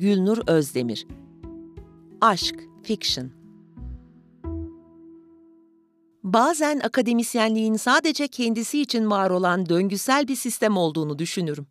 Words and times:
Gülnur 0.00 0.38
Özdemir 0.46 1.06
Aşk, 2.20 2.54
Fiction 2.82 3.30
Bazen 6.22 6.80
akademisyenliğin 6.80 7.76
sadece 7.76 8.28
kendisi 8.28 8.80
için 8.80 9.10
var 9.10 9.30
olan 9.30 9.68
döngüsel 9.68 10.28
bir 10.28 10.36
sistem 10.36 10.76
olduğunu 10.76 11.18
düşünürüm. 11.18 11.66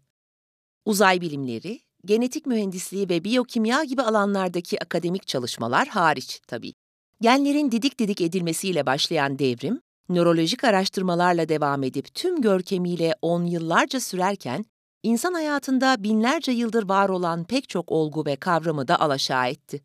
Uzay 0.85 1.21
bilimleri, 1.21 1.79
genetik 2.05 2.45
mühendisliği 2.45 3.09
ve 3.09 3.23
biyokimya 3.23 3.83
gibi 3.83 4.01
alanlardaki 4.01 4.83
akademik 4.83 5.27
çalışmalar 5.27 5.87
hariç 5.87 6.41
tabii. 6.47 6.73
Genlerin 7.21 7.71
didik 7.71 7.99
didik 7.99 8.21
edilmesiyle 8.21 8.85
başlayan 8.85 9.39
devrim, 9.39 9.81
nörolojik 10.09 10.63
araştırmalarla 10.63 11.49
devam 11.49 11.83
edip 11.83 12.15
tüm 12.15 12.41
görkemiyle 12.41 13.15
on 13.21 13.43
yıllarca 13.43 13.99
sürerken, 13.99 14.65
insan 15.03 15.33
hayatında 15.33 16.03
binlerce 16.03 16.51
yıldır 16.51 16.89
var 16.89 17.09
olan 17.09 17.43
pek 17.43 17.69
çok 17.69 17.91
olgu 17.91 18.25
ve 18.25 18.35
kavramı 18.35 18.87
da 18.87 18.99
alaşağı 18.99 19.47
etti. 19.47 19.81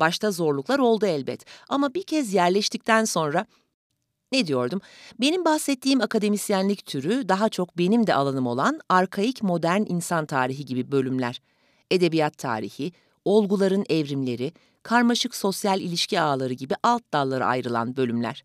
Başta 0.00 0.30
zorluklar 0.30 0.78
oldu 0.78 1.06
elbet 1.06 1.44
ama 1.68 1.94
bir 1.94 2.02
kez 2.02 2.34
yerleştikten 2.34 3.04
sonra 3.04 3.46
ne 4.32 4.46
diyordum? 4.46 4.80
Benim 5.20 5.44
bahsettiğim 5.44 6.00
akademisyenlik 6.00 6.86
türü 6.86 7.28
daha 7.28 7.48
çok 7.48 7.78
benim 7.78 8.06
de 8.06 8.14
alanım 8.14 8.46
olan 8.46 8.80
arkaik 8.88 9.42
modern 9.42 9.82
insan 9.88 10.26
tarihi 10.26 10.64
gibi 10.64 10.92
bölümler. 10.92 11.42
Edebiyat 11.90 12.38
tarihi, 12.38 12.92
olguların 13.24 13.84
evrimleri, 13.88 14.52
karmaşık 14.82 15.34
sosyal 15.34 15.80
ilişki 15.80 16.20
ağları 16.20 16.52
gibi 16.52 16.74
alt 16.82 17.02
dallara 17.12 17.46
ayrılan 17.46 17.96
bölümler. 17.96 18.44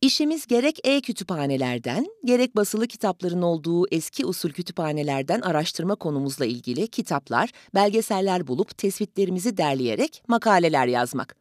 İşimiz 0.00 0.46
gerek 0.46 0.80
e-kütüphanelerden, 0.84 2.06
gerek 2.24 2.56
basılı 2.56 2.86
kitapların 2.86 3.42
olduğu 3.42 3.88
eski 3.88 4.26
usul 4.26 4.50
kütüphanelerden 4.50 5.40
araştırma 5.40 5.94
konumuzla 5.94 6.46
ilgili 6.46 6.88
kitaplar, 6.88 7.50
belgeseller 7.74 8.46
bulup 8.46 8.78
tespitlerimizi 8.78 9.56
derleyerek 9.56 10.22
makaleler 10.28 10.86
yazmak. 10.86 11.36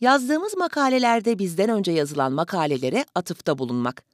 Yazdığımız 0.00 0.56
makalelerde 0.56 1.38
bizden 1.38 1.70
önce 1.70 1.92
yazılan 1.92 2.32
makalelere 2.32 3.04
atıfta 3.14 3.58
bulunmak. 3.58 4.04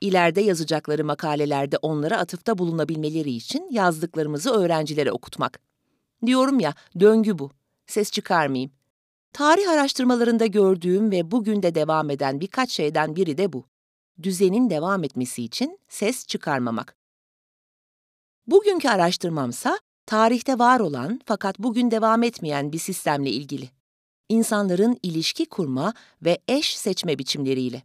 İleride 0.00 0.40
yazacakları 0.40 1.04
makalelerde 1.04 1.76
onlara 1.76 2.18
atıfta 2.18 2.58
bulunabilmeleri 2.58 3.30
için 3.30 3.68
yazdıklarımızı 3.70 4.50
öğrencilere 4.50 5.12
okutmak. 5.12 5.60
Diyorum 6.26 6.60
ya, 6.60 6.74
döngü 7.00 7.38
bu. 7.38 7.50
Ses 7.86 8.10
çıkarmayayım. 8.10 8.79
Tarih 9.32 9.70
araştırmalarında 9.70 10.46
gördüğüm 10.46 11.10
ve 11.10 11.30
bugün 11.30 11.62
de 11.62 11.74
devam 11.74 12.10
eden 12.10 12.40
birkaç 12.40 12.70
şeyden 12.70 13.16
biri 13.16 13.38
de 13.38 13.52
bu. 13.52 13.64
Düzenin 14.22 14.70
devam 14.70 15.04
etmesi 15.04 15.42
için 15.42 15.78
ses 15.88 16.26
çıkarmamak. 16.26 16.96
Bugünkü 18.46 18.88
araştırmamsa 18.88 19.78
tarihte 20.06 20.58
var 20.58 20.80
olan 20.80 21.20
fakat 21.24 21.58
bugün 21.58 21.90
devam 21.90 22.22
etmeyen 22.22 22.72
bir 22.72 22.78
sistemle 22.78 23.30
ilgili. 23.30 23.70
İnsanların 24.28 24.98
ilişki 25.02 25.46
kurma 25.46 25.94
ve 26.22 26.38
eş 26.48 26.76
seçme 26.78 27.18
biçimleriyle. 27.18 27.82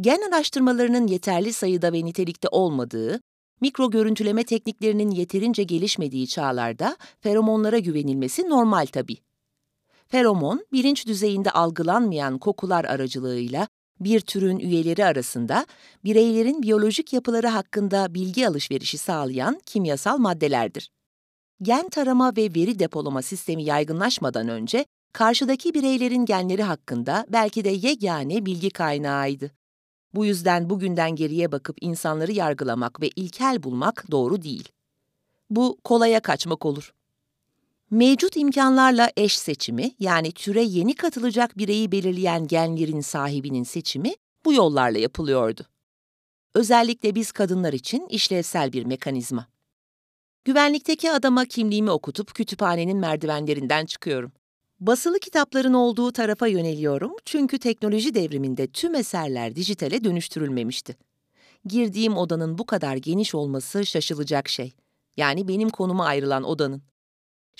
Gen 0.00 0.20
araştırmalarının 0.28 1.06
yeterli 1.06 1.52
sayıda 1.52 1.92
ve 1.92 2.04
nitelikte 2.04 2.48
olmadığı, 2.48 3.20
mikro 3.60 3.90
görüntüleme 3.90 4.44
tekniklerinin 4.44 5.10
yeterince 5.10 5.62
gelişmediği 5.62 6.28
çağlarda 6.28 6.96
feromonlara 7.20 7.78
güvenilmesi 7.78 8.48
normal 8.48 8.86
tabii. 8.86 9.16
Feromon, 10.10 10.66
bilinç 10.72 11.06
düzeyinde 11.06 11.50
algılanmayan 11.50 12.38
kokular 12.38 12.84
aracılığıyla 12.84 13.68
bir 14.00 14.20
türün 14.20 14.58
üyeleri 14.58 15.04
arasında 15.04 15.66
bireylerin 16.04 16.62
biyolojik 16.62 17.12
yapıları 17.12 17.48
hakkında 17.48 18.14
bilgi 18.14 18.48
alışverişi 18.48 18.98
sağlayan 18.98 19.60
kimyasal 19.66 20.18
maddelerdir. 20.18 20.90
Gen 21.62 21.88
tarama 21.88 22.32
ve 22.36 22.42
veri 22.42 22.78
depolama 22.78 23.22
sistemi 23.22 23.64
yaygınlaşmadan 23.64 24.48
önce 24.48 24.84
karşıdaki 25.12 25.74
bireylerin 25.74 26.24
genleri 26.24 26.62
hakkında 26.62 27.26
belki 27.28 27.64
de 27.64 27.70
yegane 27.70 28.46
bilgi 28.46 28.70
kaynağıydı. 28.70 29.50
Bu 30.14 30.26
yüzden 30.26 30.70
bugünden 30.70 31.16
geriye 31.16 31.52
bakıp 31.52 31.76
insanları 31.80 32.32
yargılamak 32.32 33.00
ve 33.00 33.08
ilkel 33.08 33.62
bulmak 33.62 34.10
doğru 34.10 34.42
değil. 34.42 34.68
Bu 35.50 35.78
kolaya 35.84 36.20
kaçmak 36.20 36.66
olur. 36.66 36.92
Mevcut 37.90 38.36
imkanlarla 38.36 39.10
eş 39.16 39.38
seçimi 39.38 39.90
yani 39.98 40.32
türe 40.32 40.62
yeni 40.62 40.94
katılacak 40.94 41.58
bireyi 41.58 41.92
belirleyen 41.92 42.46
genlerin 42.46 43.00
sahibinin 43.00 43.62
seçimi 43.62 44.12
bu 44.44 44.52
yollarla 44.52 44.98
yapılıyordu. 44.98 45.66
Özellikle 46.54 47.14
biz 47.14 47.32
kadınlar 47.32 47.72
için 47.72 48.06
işlevsel 48.06 48.72
bir 48.72 48.84
mekanizma. 48.84 49.46
Güvenlikteki 50.44 51.12
adama 51.12 51.44
kimliğimi 51.44 51.90
okutup 51.90 52.34
kütüphanenin 52.34 52.98
merdivenlerinden 52.98 53.86
çıkıyorum. 53.86 54.32
Basılı 54.80 55.18
kitapların 55.18 55.74
olduğu 55.74 56.12
tarafa 56.12 56.46
yöneliyorum 56.46 57.12
çünkü 57.24 57.58
teknoloji 57.58 58.14
devriminde 58.14 58.66
tüm 58.66 58.94
eserler 58.94 59.56
dijitale 59.56 60.04
dönüştürülmemişti. 60.04 60.96
Girdiğim 61.64 62.16
odanın 62.16 62.58
bu 62.58 62.66
kadar 62.66 62.96
geniş 62.96 63.34
olması 63.34 63.86
şaşılacak 63.86 64.48
şey. 64.48 64.72
Yani 65.16 65.48
benim 65.48 65.70
konuma 65.70 66.06
ayrılan 66.06 66.44
odanın. 66.44 66.89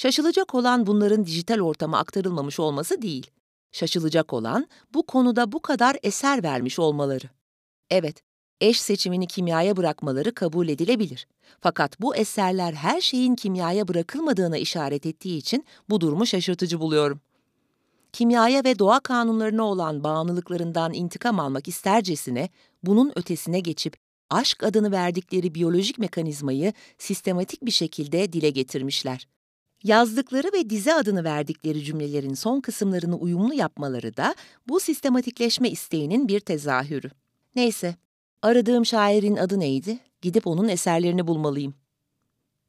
Şaşılacak 0.01 0.55
olan 0.55 0.87
bunların 0.87 1.27
dijital 1.27 1.61
ortama 1.61 1.99
aktarılmamış 1.99 2.61
olması 2.61 3.03
değil. 3.03 3.31
Şaşılacak 3.73 4.33
olan 4.33 4.67
bu 4.95 5.07
konuda 5.07 5.53
bu 5.53 5.63
kadar 5.63 5.97
eser 6.03 6.43
vermiş 6.43 6.79
olmaları. 6.79 7.27
Evet, 7.91 8.23
eş 8.61 8.81
seçimini 8.81 9.27
kimyaya 9.27 9.77
bırakmaları 9.77 10.35
kabul 10.35 10.69
edilebilir. 10.69 11.27
Fakat 11.61 12.01
bu 12.01 12.17
eserler 12.17 12.73
her 12.73 13.01
şeyin 13.01 13.35
kimyaya 13.35 13.89
bırakılmadığına 13.89 14.59
işaret 14.59 15.07
ettiği 15.07 15.39
için 15.39 15.65
bu 15.91 16.01
durumu 16.01 16.27
şaşırtıcı 16.27 16.81
buluyorum. 16.81 17.21
Kimyaya 18.13 18.65
ve 18.65 18.79
doğa 18.79 19.01
kanunlarına 19.01 19.63
olan 19.63 20.05
bağımlılıklarından 20.05 20.93
intikam 20.93 21.41
almak 21.41 21.69
istercesine 21.69 22.49
bunun 22.83 23.13
ötesine 23.17 23.61
geçip 23.61 23.97
aşk 24.31 24.63
adını 24.63 24.93
verdikleri 24.93 25.55
biyolojik 25.55 25.99
mekanizmayı 25.99 26.73
sistematik 26.99 27.67
bir 27.67 27.71
şekilde 27.71 28.33
dile 28.33 28.51
getirmişler. 28.51 29.27
Yazdıkları 29.85 30.49
ve 30.53 30.71
dize 30.71 30.95
adını 30.95 31.25
verdikleri 31.25 31.85
cümlelerin 31.85 32.35
son 32.35 32.61
kısımlarını 32.61 33.17
uyumlu 33.17 33.55
yapmaları 33.55 34.17
da 34.17 34.35
bu 34.69 34.81
sistematikleşme 34.81 35.71
isteğinin 35.71 36.29
bir 36.29 36.41
tezahürü. 36.41 37.11
Neyse, 37.57 37.97
aradığım 38.43 38.87
şairin 38.87 39.37
adı 39.37 39.61
neydi? 39.61 39.99
Gidip 40.23 40.47
onun 40.47 40.69
eserlerini 40.69 41.27
bulmalıyım. 41.27 41.75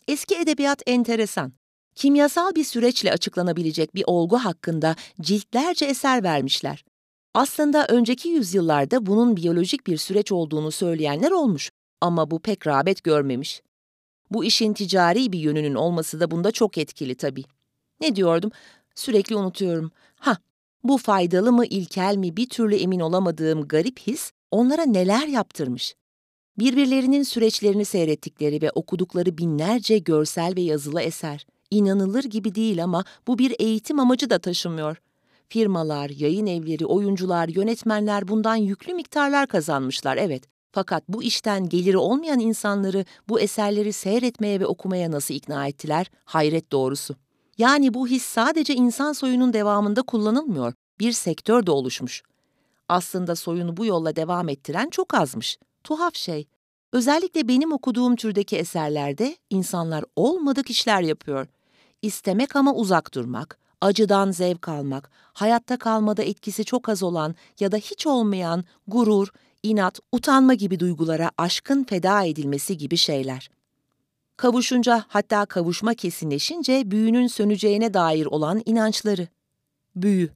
Eski 0.07 0.35
edebiyat 0.35 0.81
enteresan. 0.87 1.53
Kimyasal 1.95 2.55
bir 2.55 2.63
süreçle 2.63 3.11
açıklanabilecek 3.11 3.95
bir 3.95 4.03
olgu 4.07 4.37
hakkında 4.37 4.95
ciltlerce 5.21 5.85
eser 5.85 6.23
vermişler. 6.23 6.85
Aslında 7.33 7.87
önceki 7.89 8.29
yüzyıllarda 8.29 9.05
bunun 9.05 9.37
biyolojik 9.37 9.87
bir 9.87 9.97
süreç 9.97 10.31
olduğunu 10.31 10.71
söyleyenler 10.71 11.31
olmuş 11.31 11.71
ama 12.01 12.31
bu 12.31 12.39
pek 12.39 12.67
rağbet 12.67 13.03
görmemiş. 13.03 13.61
Bu 14.31 14.45
işin 14.45 14.73
ticari 14.73 15.31
bir 15.31 15.39
yönünün 15.39 15.75
olması 15.75 16.19
da 16.19 16.31
bunda 16.31 16.51
çok 16.51 16.77
etkili 16.77 17.15
tabii. 17.15 17.43
Ne 18.01 18.15
diyordum? 18.15 18.51
Sürekli 18.95 19.35
unutuyorum. 19.35 19.91
Ha, 20.15 20.37
bu 20.83 20.97
faydalı 20.97 21.51
mı, 21.51 21.65
ilkel 21.65 22.15
mi 22.15 22.37
bir 22.37 22.49
türlü 22.49 22.75
emin 22.75 22.99
olamadığım 22.99 23.67
garip 23.67 23.99
his 23.99 24.31
onlara 24.51 24.85
neler 24.85 25.27
yaptırmış. 25.27 25.95
Birbirlerinin 26.59 27.23
süreçlerini 27.23 27.85
seyrettikleri 27.85 28.61
ve 28.61 28.71
okudukları 28.71 29.37
binlerce 29.37 29.97
görsel 29.97 30.55
ve 30.55 30.61
yazılı 30.61 31.01
eser. 31.01 31.45
İnanılır 31.71 32.23
gibi 32.23 32.55
değil 32.55 32.83
ama 32.83 33.03
bu 33.27 33.37
bir 33.37 33.55
eğitim 33.59 33.99
amacı 33.99 34.29
da 34.29 34.39
taşımıyor. 34.39 35.01
Firmalar, 35.47 36.09
yayın 36.09 36.47
evleri, 36.47 36.85
oyuncular, 36.85 37.47
yönetmenler 37.47 38.27
bundan 38.27 38.55
yüklü 38.55 38.93
miktarlar 38.93 39.47
kazanmışlar 39.47 40.17
evet. 40.17 40.43
Fakat 40.71 41.03
bu 41.07 41.23
işten 41.23 41.69
geliri 41.69 41.97
olmayan 41.97 42.39
insanları 42.39 43.05
bu 43.29 43.39
eserleri 43.39 43.93
seyretmeye 43.93 44.59
ve 44.59 44.65
okumaya 44.65 45.11
nasıl 45.11 45.33
ikna 45.33 45.67
ettiler? 45.67 46.11
Hayret 46.25 46.71
doğrusu. 46.71 47.15
Yani 47.57 47.93
bu 47.93 48.07
his 48.07 48.23
sadece 48.23 48.75
insan 48.75 49.13
soyunun 49.13 49.53
devamında 49.53 50.01
kullanılmıyor, 50.01 50.73
bir 50.99 51.11
sektör 51.11 51.65
de 51.65 51.71
oluşmuş. 51.71 52.23
Aslında 52.89 53.35
soyunu 53.35 53.77
bu 53.77 53.85
yolla 53.85 54.15
devam 54.15 54.49
ettiren 54.49 54.89
çok 54.89 55.13
azmış. 55.13 55.57
Tuhaf 55.83 56.15
şey. 56.15 56.47
Özellikle 56.93 57.47
benim 57.47 57.71
okuduğum 57.71 58.15
türdeki 58.15 58.57
eserlerde 58.57 59.37
insanlar 59.49 60.03
olmadık 60.15 60.69
işler 60.69 61.01
yapıyor. 61.01 61.47
İstemek 62.01 62.55
ama 62.55 62.73
uzak 62.73 63.13
durmak, 63.13 63.59
acıdan 63.81 64.31
zevk 64.31 64.69
almak, 64.69 65.11
hayatta 65.33 65.77
kalmada 65.77 66.23
etkisi 66.23 66.65
çok 66.65 66.89
az 66.89 67.03
olan 67.03 67.35
ya 67.59 67.71
da 67.71 67.77
hiç 67.77 68.07
olmayan 68.07 68.63
gurur, 68.87 69.27
inat, 69.63 69.99
utanma 70.11 70.53
gibi 70.53 70.79
duygulara 70.79 71.31
aşkın 71.37 71.83
feda 71.83 72.23
edilmesi 72.23 72.77
gibi 72.77 72.97
şeyler. 72.97 73.49
Kavuşunca 74.37 75.05
hatta 75.07 75.45
kavuşma 75.45 75.93
kesinleşince 75.93 76.91
büyünün 76.91 77.27
söneceğine 77.27 77.93
dair 77.93 78.25
olan 78.25 78.61
inançları. 78.65 79.27
Büyü. 79.95 80.29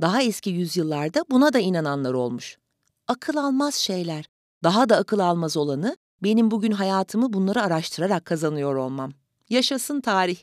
Daha 0.00 0.22
eski 0.22 0.50
yüzyıllarda 0.50 1.24
buna 1.30 1.52
da 1.52 1.58
inananlar 1.58 2.12
olmuş. 2.12 2.58
Akıl 3.08 3.36
almaz 3.36 3.74
şeyler. 3.74 4.24
Daha 4.62 4.88
da 4.88 4.96
akıl 4.96 5.18
almaz 5.18 5.56
olanı 5.56 5.96
benim 6.22 6.50
bugün 6.50 6.72
hayatımı 6.72 7.32
bunları 7.32 7.62
araştırarak 7.62 8.24
kazanıyor 8.24 8.74
olmam. 8.76 9.12
Yaşasın 9.50 10.00
tarih. 10.00 10.38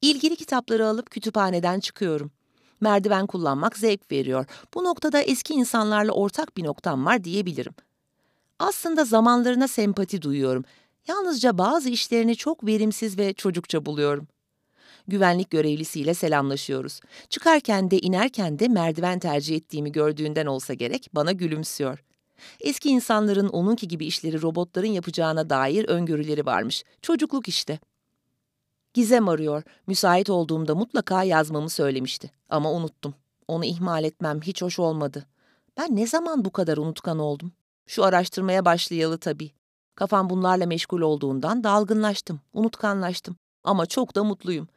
İlgili 0.00 0.36
kitapları 0.36 0.88
alıp 0.88 1.10
kütüphaneden 1.10 1.80
çıkıyorum. 1.80 2.30
Merdiven 2.80 3.26
kullanmak 3.26 3.78
zevk 3.78 4.12
veriyor. 4.12 4.46
Bu 4.74 4.84
noktada 4.84 5.20
eski 5.22 5.54
insanlarla 5.54 6.12
ortak 6.12 6.56
bir 6.56 6.64
noktam 6.64 7.06
var 7.06 7.24
diyebilirim. 7.24 7.74
Aslında 8.58 9.04
zamanlarına 9.04 9.68
sempati 9.68 10.22
duyuyorum. 10.22 10.64
Yalnızca 11.08 11.58
bazı 11.58 11.88
işlerini 11.88 12.36
çok 12.36 12.66
verimsiz 12.66 13.18
ve 13.18 13.32
çocukça 13.32 13.86
buluyorum. 13.86 14.28
Güvenlik 15.08 15.50
görevlisiyle 15.50 16.14
selamlaşıyoruz. 16.14 17.00
Çıkarken 17.28 17.90
de 17.90 17.98
inerken 17.98 18.58
de 18.58 18.68
merdiven 18.68 19.18
tercih 19.18 19.56
ettiğimi 19.56 19.92
gördüğünden 19.92 20.46
olsa 20.46 20.74
gerek 20.74 21.08
bana 21.12 21.32
gülümsüyor. 21.32 22.04
Eski 22.60 22.88
insanların 22.88 23.48
onunki 23.48 23.88
gibi 23.88 24.06
işleri 24.06 24.42
robotların 24.42 24.86
yapacağına 24.86 25.50
dair 25.50 25.88
öngörüleri 25.88 26.46
varmış. 26.46 26.84
Çocukluk 27.02 27.48
işte. 27.48 27.78
Gizem 28.94 29.28
arıyor. 29.28 29.62
Müsait 29.86 30.30
olduğumda 30.30 30.74
mutlaka 30.74 31.22
yazmamı 31.22 31.70
söylemişti. 31.70 32.30
Ama 32.48 32.72
unuttum. 32.72 33.14
Onu 33.48 33.64
ihmal 33.64 34.04
etmem 34.04 34.40
hiç 34.40 34.62
hoş 34.62 34.78
olmadı. 34.78 35.26
Ben 35.76 35.96
ne 35.96 36.06
zaman 36.06 36.44
bu 36.44 36.50
kadar 36.50 36.76
unutkan 36.76 37.18
oldum? 37.18 37.52
Şu 37.86 38.04
araştırmaya 38.04 38.64
başlayalı 38.64 39.18
tabii. 39.18 39.50
Kafam 39.94 40.30
bunlarla 40.30 40.66
meşgul 40.66 41.00
olduğundan 41.00 41.64
dalgınlaştım, 41.64 42.40
unutkanlaştım. 42.52 43.36
Ama 43.64 43.86
çok 43.86 44.14
da 44.14 44.24
mutluyum. 44.24 44.68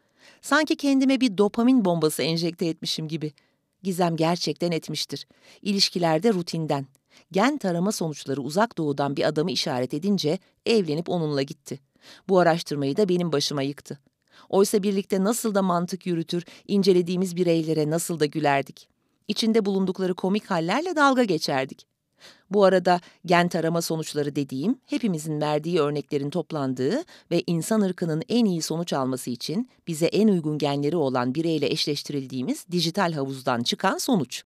Sanki 0.41 0.75
kendime 0.75 1.21
bir 1.21 1.37
dopamin 1.37 1.85
bombası 1.85 2.23
enjekte 2.23 2.65
etmişim 2.65 3.07
gibi. 3.07 3.33
Gizem 3.83 4.15
gerçekten 4.15 4.71
etmiştir. 4.71 5.27
İlişkilerde 5.61 6.33
rutinden. 6.33 6.87
Gen 7.31 7.57
tarama 7.57 7.91
sonuçları 7.91 8.41
uzak 8.41 8.77
doğudan 8.77 9.17
bir 9.17 9.27
adamı 9.27 9.51
işaret 9.51 9.93
edince 9.93 10.39
evlenip 10.65 11.09
onunla 11.09 11.41
gitti. 11.41 11.79
Bu 12.29 12.39
araştırmayı 12.39 12.97
da 12.97 13.09
benim 13.09 13.31
başıma 13.31 13.61
yıktı. 13.61 13.99
Oysa 14.49 14.83
birlikte 14.83 15.23
nasıl 15.23 15.55
da 15.55 15.61
mantık 15.61 16.05
yürütür, 16.05 16.45
incelediğimiz 16.67 17.35
bireylere 17.35 17.89
nasıl 17.89 18.19
da 18.19 18.25
gülerdik. 18.25 18.87
İçinde 19.27 19.65
bulundukları 19.65 20.13
komik 20.13 20.51
hallerle 20.51 20.95
dalga 20.95 21.23
geçerdik. 21.23 21.87
Bu 22.49 22.63
arada 22.63 23.01
gen 23.25 23.49
tarama 23.49 23.81
sonuçları 23.81 24.35
dediğim, 24.35 24.79
hepimizin 24.85 25.41
verdiği 25.41 25.79
örneklerin 25.79 26.29
toplandığı 26.29 27.03
ve 27.31 27.43
insan 27.47 27.81
ırkının 27.81 28.23
en 28.29 28.45
iyi 28.45 28.61
sonuç 28.61 28.93
alması 28.93 29.29
için 29.29 29.69
bize 29.87 30.05
en 30.05 30.27
uygun 30.27 30.57
genleri 30.57 30.97
olan 30.97 31.35
bireyle 31.35 31.67
eşleştirildiğimiz 31.67 32.65
dijital 32.71 33.13
havuzdan 33.13 33.63
çıkan 33.63 33.97
sonuç. 33.97 34.43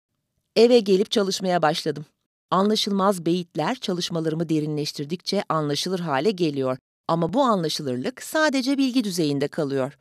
Eve 0.55 0.79
gelip 0.79 1.11
çalışmaya 1.11 1.61
başladım. 1.61 2.05
Anlaşılmaz 2.51 3.25
beyitler 3.25 3.75
çalışmalarımı 3.75 4.49
derinleştirdikçe 4.49 5.43
anlaşılır 5.49 5.99
hale 5.99 6.31
geliyor 6.31 6.77
ama 7.09 7.33
bu 7.33 7.41
anlaşılırlık 7.41 8.23
sadece 8.23 8.77
bilgi 8.77 9.03
düzeyinde 9.03 9.47
kalıyor. 9.47 9.97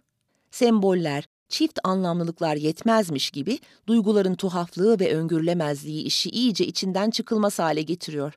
Semboller, 0.50 1.24
çift 1.48 1.78
anlamlılıklar 1.84 2.56
yetmezmiş 2.56 3.30
gibi 3.30 3.58
duyguların 3.86 4.34
tuhaflığı 4.34 5.00
ve 5.00 5.14
öngörülemezliği 5.14 6.02
işi 6.02 6.30
iyice 6.30 6.66
içinden 6.66 7.10
çıkılmaz 7.10 7.58
hale 7.58 7.82
getiriyor. 7.82 8.34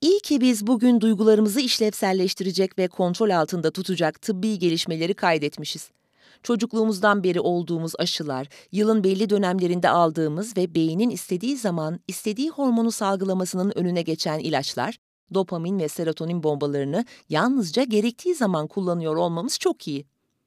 İyi 0.00 0.20
ki 0.20 0.40
biz 0.40 0.66
bugün 0.66 1.00
duygularımızı 1.00 1.60
işlevselleştirecek 1.60 2.78
ve 2.78 2.88
kontrol 2.88 3.30
altında 3.30 3.70
tutacak 3.70 4.22
tıbbi 4.22 4.58
gelişmeleri 4.58 5.14
kaydetmişiz. 5.14 5.90
Çocukluğumuzdan 6.42 7.24
beri 7.24 7.40
olduğumuz 7.40 7.92
aşılar, 7.98 8.48
yılın 8.72 9.04
belli 9.04 9.30
dönemlerinde 9.30 9.88
aldığımız 9.88 10.56
ve 10.56 10.74
beynin 10.74 11.10
istediği 11.10 11.56
zaman 11.56 12.00
istediği 12.08 12.50
hormonu 12.50 12.90
salgılamasının 12.90 13.72
önüne 13.78 14.02
geçen 14.02 14.38
ilaçlar, 14.38 14.98
dopamin 15.34 15.78
ve 15.78 15.88
serotonin 15.88 16.42
bombalarını 16.42 17.04
yalnızca 17.28 17.84
gerektiği 17.84 18.34
zaman 18.34 18.66
kullanıyor 18.66 19.16
olmamız 19.16 19.58
çok 19.58 19.88
iyi. 19.88 20.06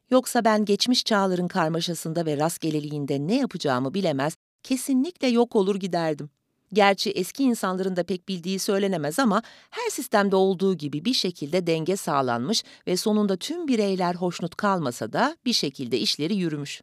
Yoksa 0.09 0.45
ben 0.45 0.65
geçmiş 0.65 1.06
çağların 1.06 1.47
karmaşasında 1.47 2.25
ve 2.25 2.38
rastgeleliğinde 2.38 3.27
ne 3.27 3.38
yapacağımı 3.38 3.94
bilemez, 3.94 4.35
kesinlikle 4.63 5.27
yok 5.27 5.56
olur 5.56 5.75
giderdim. 5.75 6.29
Gerçi 6.74 7.12
eski 7.12 7.44
insanların 7.44 7.95
da 7.95 8.03
pek 8.03 8.29
bildiği 8.29 8.59
söylenemez 8.59 9.19
ama 9.19 9.41
her 9.69 9.89
sistemde 9.89 10.35
olduğu 10.35 10.74
gibi 10.74 11.06
bir 11.06 11.13
şekilde 11.13 11.68
denge 11.68 11.95
sağlanmış 11.95 12.63
ve 12.88 12.97
sonunda 12.97 13.38
tüm 13.38 13.68
bireyler 13.68 14.15
hoşnut 14.15 14.56
kalmasa 14.56 15.13
da 15.13 15.38
bir 15.45 15.53
şekilde 15.53 16.00
işleri 16.00 16.35
yürümüş. 16.35 16.81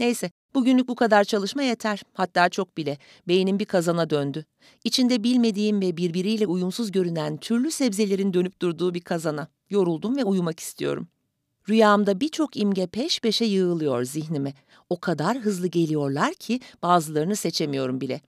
Neyse, 0.00 0.30
bugünlük 0.54 0.88
bu 0.88 0.94
kadar 0.94 1.24
çalışma 1.24 1.62
yeter. 1.62 2.02
Hatta 2.14 2.48
çok 2.48 2.76
bile. 2.76 2.98
Beynim 3.28 3.58
bir 3.58 3.64
kazana 3.64 4.10
döndü. 4.10 4.44
İçinde 4.84 5.24
bilmediğim 5.24 5.80
ve 5.80 5.96
birbiriyle 5.96 6.46
uyumsuz 6.46 6.92
görünen 6.92 7.36
türlü 7.36 7.70
sebzelerin 7.70 8.34
dönüp 8.34 8.62
durduğu 8.62 8.94
bir 8.94 9.00
kazana. 9.00 9.48
Yoruldum 9.70 10.16
ve 10.16 10.24
uyumak 10.24 10.60
istiyorum. 10.60 11.08
Rüyamda 11.68 12.20
birçok 12.20 12.56
imge 12.56 12.86
peş 12.86 13.20
peşe 13.20 13.44
yığılıyor 13.44 14.04
zihnime. 14.04 14.54
O 14.90 15.00
kadar 15.00 15.38
hızlı 15.38 15.66
geliyorlar 15.66 16.34
ki 16.34 16.60
bazılarını 16.82 17.36
seçemiyorum 17.36 18.00
bile. 18.00 18.20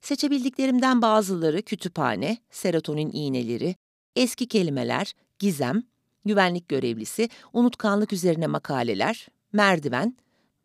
Seçebildiklerimden 0.00 1.02
bazıları 1.02 1.62
kütüphane, 1.62 2.38
serotonin 2.50 3.10
iğneleri, 3.12 3.74
eski 4.16 4.48
kelimeler, 4.48 5.12
gizem, 5.38 5.82
güvenlik 6.24 6.68
görevlisi, 6.68 7.28
unutkanlık 7.52 8.12
üzerine 8.12 8.46
makaleler, 8.46 9.28
merdiven, 9.52 10.16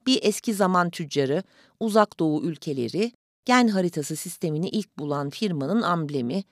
bir 0.07 0.19
eski 0.24 0.53
zaman 0.53 0.89
tüccarı, 0.89 1.44
uzak 1.80 2.19
doğu 2.19 2.44
ülkeleri, 2.44 3.12
gen 3.45 3.68
haritası 3.68 4.15
sistemini 4.15 4.69
ilk 4.69 5.00
bulan 5.00 5.30
firmanın 5.30 5.81
amblemi, 5.81 6.44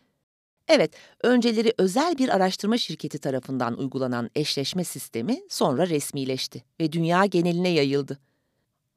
Evet, 0.70 0.94
önceleri 1.24 1.74
özel 1.78 2.18
bir 2.18 2.30
araştırma 2.30 2.78
şirketi 2.78 3.20
tarafından 3.20 3.80
uygulanan 3.80 4.30
eşleşme 4.36 4.84
sistemi 4.84 5.40
sonra 5.50 5.88
resmileşti 5.88 6.64
ve 6.80 6.92
dünya 6.92 7.26
geneline 7.26 7.70
yayıldı. 7.70 8.20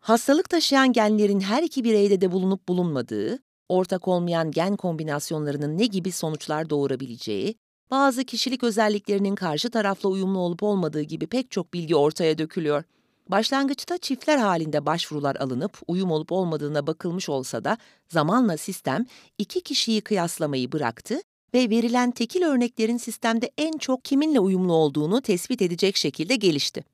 Hastalık 0.01 0.49
taşıyan 0.49 0.93
genlerin 0.93 1.41
her 1.41 1.63
iki 1.63 1.85
bireyde 1.85 2.21
de 2.21 2.33
bulunup 2.33 2.69
bulunmadığı, 2.69 3.39
ortak 3.69 4.09
olmayan 4.09 4.51
gen 4.51 4.77
kombinasyonlarının 4.77 5.79
ne 5.79 5.87
gibi 5.87 6.13
sonuçlar 6.13 6.71
doğurabileceği, 6.71 7.55
bazı 7.91 8.25
kişilik 8.25 8.65
özelliklerinin 8.65 9.35
karşı 9.35 9.71
tarafla 9.71 10.09
uyumlu 10.09 10.39
olup 10.39 10.63
olmadığı 10.63 11.03
gibi 11.03 11.27
pek 11.27 11.51
çok 11.51 11.75
bilgi 11.75 11.97
ortaya 11.97 12.39
dökülüyor. 12.39 12.85
Başlangıçta 13.29 13.99
çiftler 13.99 14.39
halinde 14.39 14.87
başvurular 14.87 15.37
alınıp 15.37 15.79
uyum 15.89 16.11
olup 16.11 16.33
olmadığına 16.33 16.87
bakılmış 16.87 17.29
olsa 17.29 17.65
da 17.65 17.79
zamanla 18.09 18.57
sistem 18.57 19.07
iki 19.39 19.61
kişiyi 19.61 20.01
kıyaslamayı 20.01 20.73
bıraktı 20.73 21.21
ve 21.55 21.71
verilen 21.71 22.11
tekil 22.11 22.43
örneklerin 22.43 22.97
sistemde 22.97 23.51
en 23.59 23.79
çok 23.79 24.05
kiminle 24.05 24.41
uyumlu 24.41 24.73
olduğunu 24.73 25.21
tespit 25.21 25.63
edecek 25.63 25.97
şekilde 25.97 26.37
gelişti. 26.37 26.85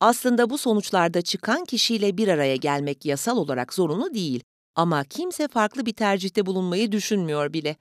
Aslında 0.00 0.50
bu 0.50 0.58
sonuçlarda 0.58 1.22
çıkan 1.22 1.64
kişiyle 1.64 2.16
bir 2.16 2.28
araya 2.28 2.56
gelmek 2.56 3.04
yasal 3.04 3.36
olarak 3.36 3.74
zorunlu 3.74 4.14
değil 4.14 4.42
ama 4.74 5.04
kimse 5.04 5.48
farklı 5.48 5.86
bir 5.86 5.92
tercihte 5.92 6.46
bulunmayı 6.46 6.92
düşünmüyor 6.92 7.52
bile. 7.52 7.76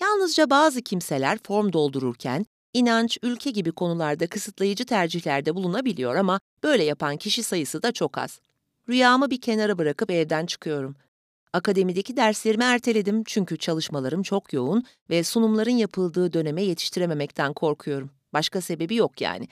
Yalnızca 0.00 0.50
bazı 0.50 0.82
kimseler 0.82 1.38
form 1.46 1.72
doldururken 1.72 2.46
inanç, 2.74 3.18
ülke 3.22 3.50
gibi 3.50 3.72
konularda 3.72 4.26
kısıtlayıcı 4.26 4.84
tercihlerde 4.84 5.54
bulunabiliyor 5.54 6.14
ama 6.14 6.40
böyle 6.62 6.84
yapan 6.84 7.16
kişi 7.16 7.42
sayısı 7.42 7.82
da 7.82 7.92
çok 7.92 8.18
az. 8.18 8.40
Rüyamı 8.88 9.30
bir 9.30 9.40
kenara 9.40 9.78
bırakıp 9.78 10.10
evden 10.10 10.46
çıkıyorum. 10.46 10.96
Akademideki 11.52 12.16
derslerimi 12.16 12.64
erteledim 12.64 13.22
çünkü 13.26 13.58
çalışmalarım 13.58 14.22
çok 14.22 14.52
yoğun 14.52 14.84
ve 15.10 15.24
sunumların 15.24 15.70
yapıldığı 15.70 16.32
döneme 16.32 16.62
yetiştirememekten 16.62 17.52
korkuyorum. 17.52 18.10
Başka 18.32 18.60
sebebi 18.60 18.94
yok 18.94 19.20
yani. 19.20 19.48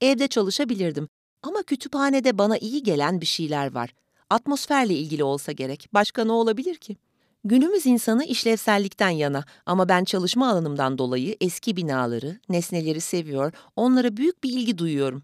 Evde 0.00 0.28
çalışabilirdim 0.28 1.08
ama 1.42 1.62
kütüphanede 1.62 2.38
bana 2.38 2.58
iyi 2.58 2.82
gelen 2.82 3.20
bir 3.20 3.26
şeyler 3.26 3.74
var. 3.74 3.94
Atmosferle 4.30 4.94
ilgili 4.94 5.24
olsa 5.24 5.52
gerek. 5.52 5.88
Başka 5.94 6.24
ne 6.24 6.32
olabilir 6.32 6.74
ki? 6.74 6.96
Günümüz 7.44 7.86
insanı 7.86 8.24
işlevsellikten 8.24 9.10
yana 9.10 9.44
ama 9.66 9.88
ben 9.88 10.04
çalışma 10.04 10.50
alanımdan 10.50 10.98
dolayı 10.98 11.36
eski 11.40 11.76
binaları, 11.76 12.38
nesneleri 12.48 13.00
seviyor, 13.00 13.52
onlara 13.76 14.16
büyük 14.16 14.44
bir 14.44 14.52
ilgi 14.52 14.78
duyuyorum. 14.78 15.22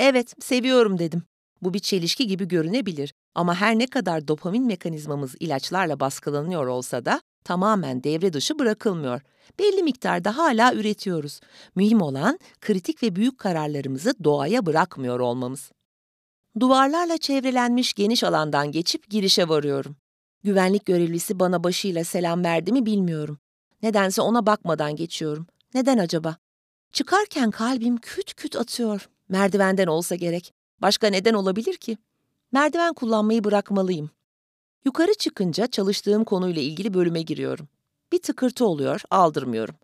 Evet, 0.00 0.34
seviyorum 0.44 0.98
dedim. 0.98 1.22
Bu 1.62 1.74
bir 1.74 1.78
çelişki 1.78 2.26
gibi 2.26 2.48
görünebilir 2.48 3.14
ama 3.34 3.54
her 3.54 3.78
ne 3.78 3.86
kadar 3.86 4.28
dopamin 4.28 4.66
mekanizmamız 4.66 5.34
ilaçlarla 5.40 6.00
baskılanıyor 6.00 6.66
olsa 6.66 7.04
da 7.04 7.20
tamamen 7.44 8.04
devre 8.04 8.32
dışı 8.32 8.58
bırakılmıyor. 8.58 9.20
Belli 9.58 9.82
miktarda 9.82 10.36
hala 10.36 10.74
üretiyoruz. 10.74 11.40
Mühim 11.74 12.02
olan 12.02 12.38
kritik 12.60 13.02
ve 13.02 13.16
büyük 13.16 13.38
kararlarımızı 13.38 14.24
doğaya 14.24 14.66
bırakmıyor 14.66 15.20
olmamız. 15.20 15.70
Duvarlarla 16.60 17.18
çevrelenmiş 17.18 17.94
geniş 17.94 18.24
alandan 18.24 18.72
geçip 18.72 19.10
girişe 19.10 19.48
varıyorum. 19.48 19.96
Güvenlik 20.46 20.86
görevlisi 20.86 21.40
bana 21.40 21.64
başıyla 21.64 22.04
selam 22.04 22.44
verdi 22.44 22.72
mi 22.72 22.86
bilmiyorum. 22.86 23.38
Nedense 23.82 24.22
ona 24.22 24.46
bakmadan 24.46 24.96
geçiyorum. 24.96 25.46
Neden 25.74 25.98
acaba? 25.98 26.36
Çıkarken 26.92 27.50
kalbim 27.50 27.96
küt 27.96 28.34
küt 28.34 28.56
atıyor. 28.56 29.08
Merdivenden 29.28 29.86
olsa 29.86 30.14
gerek. 30.14 30.54
Başka 30.82 31.06
neden 31.06 31.34
olabilir 31.34 31.76
ki? 31.76 31.98
Merdiven 32.52 32.94
kullanmayı 32.94 33.44
bırakmalıyım. 33.44 34.10
Yukarı 34.84 35.14
çıkınca 35.14 35.66
çalıştığım 35.66 36.24
konuyla 36.24 36.62
ilgili 36.62 36.94
bölüme 36.94 37.22
giriyorum. 37.22 37.68
Bir 38.12 38.22
tıkırtı 38.22 38.66
oluyor, 38.66 39.02
aldırmıyorum. 39.10 39.74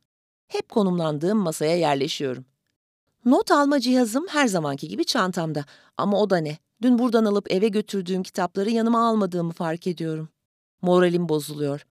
Hep 0.49 0.69
konumlandığım 0.69 1.39
masaya 1.39 1.77
yerleşiyorum. 1.77 2.45
Not 3.25 3.51
alma 3.51 3.81
cihazım 3.81 4.27
her 4.29 4.47
zamanki 4.47 4.89
gibi 4.89 5.05
çantamda. 5.05 5.65
Ama 5.97 6.21
o 6.21 6.31
da 6.31 6.37
ne? 6.37 6.59
Dün 6.83 6.99
buradan 6.99 7.25
alıp 7.25 7.53
eve 7.53 7.69
götürdüğüm 7.69 8.23
kitapları 8.23 8.71
yanıma 8.71 9.09
almadığımı 9.09 9.53
fark 9.53 9.87
ediyorum. 9.87 10.29
Moralim 10.83 11.29
bozuluyor. 11.29 11.87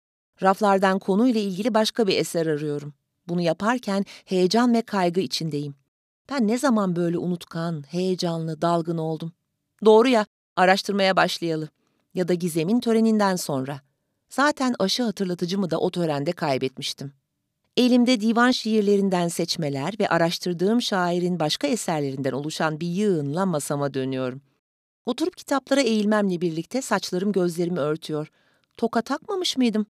Raflardan 0.42 0.98
konuyla 0.98 1.40
ilgili 1.40 1.74
başka 1.74 2.06
bir 2.06 2.18
eser 2.18 2.46
arıyorum. 2.46 2.94
Bunu 3.28 3.40
yaparken 3.40 4.04
heyecan 4.24 4.74
ve 4.74 4.82
kaygı 4.82 5.20
içindeyim. 5.20 5.74
Ben 6.30 6.48
ne 6.48 6.58
zaman 6.58 6.96
böyle 6.96 7.18
unutkan, 7.18 7.84
heyecanlı, 7.88 8.62
dalgın 8.62 8.98
oldum? 8.98 9.32
Doğru 9.84 10.08
ya, 10.08 10.26
araştırmaya 10.56 11.16
başlayalım. 11.16 11.68
Ya 12.14 12.28
da 12.28 12.34
Gizem'in 12.34 12.80
töreninden 12.80 13.36
sonra. 13.36 13.80
Zaten 14.28 14.74
aşı 14.78 15.02
hatırlatıcımı 15.02 15.70
da 15.70 15.78
o 15.78 15.90
törende 15.90 16.32
kaybetmiştim. 16.32 17.12
Elimde 17.76 18.20
divan 18.20 18.50
şiirlerinden 18.50 19.28
seçmeler 19.28 19.94
ve 20.00 20.08
araştırdığım 20.08 20.82
şairin 20.82 21.40
başka 21.40 21.66
eserlerinden 21.66 22.32
oluşan 22.32 22.80
bir 22.80 22.86
yığınla 22.86 23.46
masama 23.46 23.94
dönüyorum. 23.94 24.40
Oturup 25.06 25.36
kitaplara 25.36 25.80
eğilmemle 25.80 26.40
birlikte 26.40 26.82
saçlarım 26.82 27.32
gözlerimi 27.32 27.80
örtüyor. 27.80 28.30
Toka 28.76 29.02
takmamış 29.02 29.56
mıydım? 29.56 29.86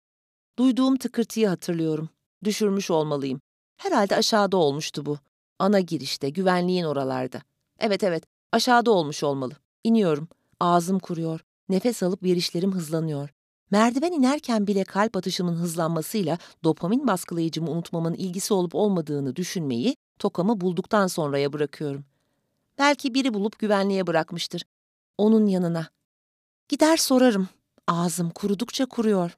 Duyduğum 0.59 0.97
tıkırtıyı 0.97 1.49
hatırlıyorum. 1.49 2.09
Düşürmüş 2.45 2.91
olmalıyım. 2.91 3.41
Herhalde 3.77 4.17
aşağıda 4.17 4.57
olmuştu 4.57 5.07
bu. 5.07 5.19
Ana 5.59 5.81
girişte, 5.81 6.31
güvenliğin 6.31 6.85
oralarda. 6.85 7.43
Evet 7.79 8.05
evet, 8.05 8.25
aşağıda 8.53 8.91
olmuş 8.91 9.23
olmalı. 9.25 9.55
İniyorum. 9.85 10.29
Ağzım 10.61 10.99
kuruyor. 10.99 11.41
Nefes 11.69 12.03
alıp 12.03 12.23
verişlerim 12.23 12.73
hızlanıyor. 12.73 13.29
Merdiven 13.71 14.13
inerken 14.13 14.67
bile 14.67 14.85
kalp 14.85 15.17
atışımın 15.17 15.55
hızlanmasıyla 15.55 16.39
dopamin 16.65 17.07
baskılayıcımı 17.07 17.71
unutmamın 17.71 18.15
ilgisi 18.15 18.55
olup 18.55 18.75
olmadığını 18.75 19.37
düşünmeyi 19.37 19.97
tokamı 20.19 20.61
bulduktan 20.61 21.07
sonraya 21.07 21.53
bırakıyorum. 21.53 22.05
Belki 22.79 23.15
biri 23.15 23.35
bulup 23.35 23.59
güvenliğe 23.59 24.07
bırakmıştır. 24.07 24.65
Onun 25.19 25.47
yanına. 25.47 25.87
Gider 26.69 26.97
sorarım. 26.97 27.49
Ağzım 27.91 28.31
kurudukça 28.31 28.87
kuruyor. 28.87 29.37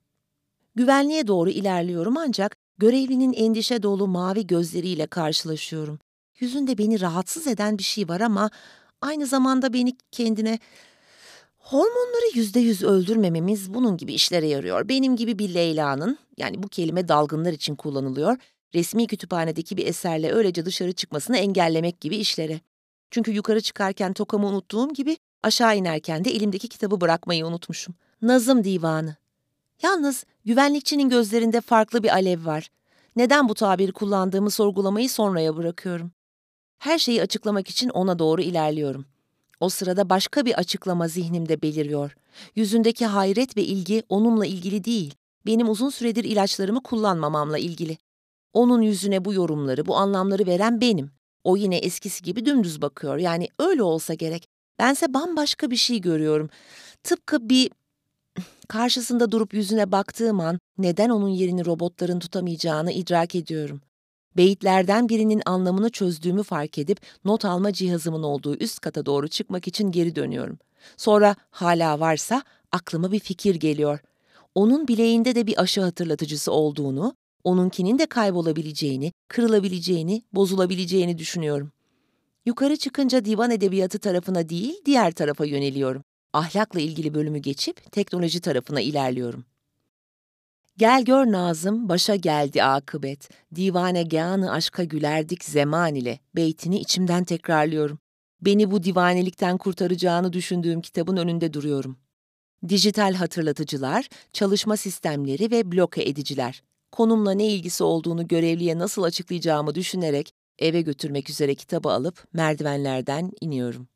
Güvenliğe 0.75 1.27
doğru 1.27 1.51
ilerliyorum 1.51 2.17
ancak 2.17 2.57
görevlinin 2.79 3.33
endişe 3.33 3.83
dolu 3.83 4.09
mavi 4.09 4.47
gözleriyle 4.47 5.07
karşılaşıyorum. 5.07 5.99
Yüzünde 6.41 6.79
beni 6.79 7.01
rahatsız 7.01 7.47
eden 7.47 7.79
bir 7.79 7.83
şey 7.83 8.09
var 8.09 8.21
ama 8.21 8.51
aynı 9.01 9.27
zamanda 9.27 9.73
beni 9.73 9.97
kendine 10.11 10.59
Hormonları 11.59 12.39
yüzde 12.39 12.61
yüz 12.61 12.83
öldürmememiz 12.83 13.75
bunun 13.75 13.97
gibi 13.97 14.13
işlere 14.13 14.47
yarıyor. 14.47 14.89
Benim 14.89 15.17
gibi 15.17 15.39
bir 15.39 15.55
Leyla'nın, 15.55 16.19
yani 16.37 16.63
bu 16.63 16.69
kelime 16.69 17.09
dalgınlar 17.09 17.53
için 17.53 17.75
kullanılıyor, 17.77 18.37
resmi 18.75 19.07
kütüphanedeki 19.07 19.77
bir 19.77 19.87
eserle 19.87 20.33
öylece 20.33 20.65
dışarı 20.65 20.93
çıkmasını 20.93 21.39
engellemek 21.39 22.01
gibi 22.01 22.17
işlere. 22.17 22.61
Çünkü 23.11 23.31
yukarı 23.31 23.61
çıkarken 23.61 24.13
tokamı 24.13 24.47
unuttuğum 24.47 24.93
gibi 24.93 25.17
aşağı 25.43 25.77
inerken 25.77 26.25
de 26.25 26.31
elimdeki 26.31 26.69
kitabı 26.69 27.01
bırakmayı 27.01 27.47
unutmuşum. 27.47 27.95
Nazım 28.23 28.65
Divanı. 28.65 29.17
Yalnız 29.83 30.25
güvenlikçinin 30.45 31.09
gözlerinde 31.09 31.61
farklı 31.61 32.03
bir 32.03 32.09
alev 32.09 32.47
var. 32.47 32.69
Neden 33.17 33.49
bu 33.49 33.55
tabiri 33.55 33.93
kullandığımı 33.93 34.51
sorgulamayı 34.51 35.11
sonraya 35.11 35.57
bırakıyorum. 35.57 36.11
Her 36.79 36.99
şeyi 36.99 37.23
açıklamak 37.23 37.69
için 37.69 37.89
ona 37.89 38.19
doğru 38.19 38.43
ilerliyorum. 38.43 39.05
O 39.61 39.69
sırada 39.69 40.11
başka 40.11 40.47
bir 40.47 40.59
açıklama 40.59 41.09
zihnimde 41.09 41.63
beliriyor. 41.63 42.17
Yüzündeki 42.57 43.07
hayret 43.07 43.57
ve 43.57 43.63
ilgi 43.63 44.03
onunla 44.09 44.47
ilgili 44.47 44.85
değil, 44.85 45.15
benim 45.47 45.69
uzun 45.69 45.91
süredir 45.91 46.25
ilaçlarımı 46.25 46.83
kullanmamamla 46.83 47.59
ilgili. 47.59 47.99
Onun 48.53 48.83
yüzüne 48.83 49.25
bu 49.25 49.33
yorumları, 49.33 49.87
bu 49.87 49.97
anlamları 49.97 50.47
veren 50.47 50.81
benim. 50.81 51.11
O 51.45 51.57
yine 51.57 51.77
eskisi 51.77 52.23
gibi 52.23 52.47
dümdüz 52.47 52.83
bakıyor. 52.83 53.17
Yani 53.17 53.49
öyle 53.59 53.83
olsa 53.83 54.15
gerek. 54.15 54.49
Bense 54.79 55.15
bambaşka 55.15 55.71
bir 55.71 55.77
şey 55.77 56.01
görüyorum. 56.01 56.51
Tıpkı 57.03 57.49
bir 57.49 57.71
karşısında 58.69 59.33
durup 59.33 59.55
yüzüne 59.55 59.93
baktığım 59.93 60.41
an 60.41 60.59
neden 60.79 61.09
onun 61.09 61.29
yerini 61.29 61.67
robotların 61.67 62.19
tutamayacağını 62.19 62.93
idrak 62.93 63.35
ediyorum. 63.35 63.81
Beyitlerden 64.37 65.09
birinin 65.09 65.43
anlamını 65.47 65.91
çözdüğümü 65.91 66.43
fark 66.43 66.79
edip 66.79 67.01
not 67.25 67.45
alma 67.45 67.73
cihazımın 67.73 68.23
olduğu 68.23 68.57
üst 68.57 68.81
kata 68.81 69.07
doğru 69.07 69.29
çıkmak 69.29 69.69
için 69.69 69.91
geri 69.91 70.17
dönüyorum. 70.17 70.59
Sonra 70.97 71.37
hala 71.51 72.01
varsa 72.01 72.43
aklıma 72.73 73.13
bir 73.13 73.19
fikir 73.19 73.55
geliyor. 73.55 73.99
Onun 74.55 74.89
bileğinde 74.89 75.35
de 75.35 75.47
bir 75.47 75.63
aşı 75.63 75.83
hatırlatıcısı 75.83 76.53
olduğunu, 76.53 77.15
onunkinin 77.45 77.99
de 77.99 78.07
kaybolabileceğini, 78.07 79.13
kırılabileceğini, 79.29 80.23
bozulabileceğini 80.33 81.19
düşünüyorum. 81.19 81.73
Yukarı 82.47 82.77
çıkınca 82.77 83.25
divan 83.25 83.51
edebiyatı 83.51 83.99
tarafına 83.99 84.49
değil, 84.49 84.75
diğer 84.87 85.13
tarafa 85.13 85.45
yöneliyorum. 85.45 86.03
Ahlakla 86.33 86.81
ilgili 86.81 87.15
bölümü 87.15 87.39
geçip 87.39 87.93
teknoloji 87.93 88.41
tarafına 88.41 88.81
ilerliyorum. 88.81 89.45
Gel 90.77 91.05
gör 91.05 91.27
Nazım, 91.27 91.89
başa 91.89 92.17
geldi 92.17 92.63
akıbet. 92.65 93.29
Divane 93.55 94.03
gânı 94.03 94.53
aşka 94.53 94.85
gülerdik 94.85 95.45
zeman 95.45 95.95
ile. 95.95 96.19
Beytini 96.37 96.79
içimden 96.79 97.25
tekrarlıyorum. 97.25 97.99
Beni 98.41 98.71
bu 98.71 98.83
divanelikten 98.83 99.59
kurtaracağını 99.59 100.33
düşündüğüm 100.33 100.81
kitabın 100.81 101.17
önünde 101.17 101.53
duruyorum. 101.53 101.99
Dijital 102.69 103.15
hatırlatıcılar, 103.15 104.09
çalışma 104.33 104.77
sistemleri 104.77 105.51
ve 105.51 105.73
bloke 105.73 106.03
ediciler. 106.03 106.63
Konumla 106.93 107.33
ne 107.33 107.47
ilgisi 107.47 107.85
olduğunu 107.85 108.29
görevliye 108.29 108.79
nasıl 108.79 109.03
açıklayacağımı 109.03 109.75
düşünerek 109.75 110.35
eve 110.59 110.81
götürmek 110.81 111.31
üzere 111.31 111.55
kitabı 111.55 111.91
alıp 111.91 112.25
merdivenlerden 112.33 113.31
iniyorum. 113.41 113.89